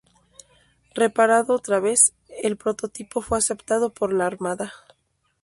[0.95, 4.73] Reparado otra vez, el prototipo fue aceptado por la Armada.